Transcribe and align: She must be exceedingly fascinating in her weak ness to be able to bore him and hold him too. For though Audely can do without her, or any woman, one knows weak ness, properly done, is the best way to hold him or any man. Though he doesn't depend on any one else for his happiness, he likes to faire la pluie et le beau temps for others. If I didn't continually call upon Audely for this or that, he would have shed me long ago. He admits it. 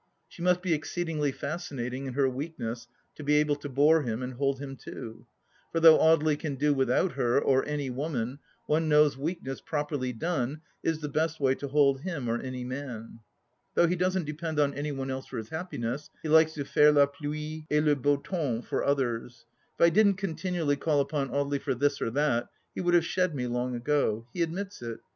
She 0.27 0.41
must 0.41 0.63
be 0.63 0.73
exceedingly 0.73 1.31
fascinating 1.31 2.07
in 2.07 2.15
her 2.15 2.27
weak 2.27 2.57
ness 2.57 2.87
to 3.13 3.23
be 3.23 3.35
able 3.35 3.55
to 3.57 3.69
bore 3.69 4.01
him 4.01 4.23
and 4.23 4.33
hold 4.33 4.59
him 4.59 4.75
too. 4.75 5.27
For 5.71 5.79
though 5.79 5.99
Audely 5.99 6.39
can 6.39 6.55
do 6.55 6.73
without 6.73 7.11
her, 7.11 7.39
or 7.39 7.63
any 7.67 7.91
woman, 7.91 8.39
one 8.65 8.89
knows 8.89 9.15
weak 9.15 9.43
ness, 9.43 9.61
properly 9.61 10.11
done, 10.11 10.61
is 10.81 11.01
the 11.01 11.07
best 11.07 11.39
way 11.39 11.53
to 11.53 11.67
hold 11.67 12.01
him 12.01 12.27
or 12.27 12.39
any 12.41 12.63
man. 12.63 13.19
Though 13.75 13.85
he 13.85 13.95
doesn't 13.95 14.25
depend 14.25 14.59
on 14.59 14.73
any 14.73 14.91
one 14.91 15.11
else 15.11 15.27
for 15.27 15.37
his 15.37 15.49
happiness, 15.49 16.09
he 16.23 16.29
likes 16.29 16.55
to 16.55 16.65
faire 16.65 16.91
la 16.91 17.05
pluie 17.05 17.67
et 17.69 17.83
le 17.83 17.95
beau 17.95 18.17
temps 18.17 18.67
for 18.67 18.83
others. 18.83 19.45
If 19.77 19.81
I 19.85 19.89
didn't 19.91 20.15
continually 20.15 20.77
call 20.77 20.99
upon 20.99 21.29
Audely 21.29 21.61
for 21.61 21.75
this 21.75 22.01
or 22.01 22.09
that, 22.09 22.49
he 22.73 22.81
would 22.81 22.95
have 22.95 23.05
shed 23.05 23.35
me 23.35 23.45
long 23.45 23.75
ago. 23.75 24.25
He 24.33 24.41
admits 24.41 24.81
it. 24.81 24.99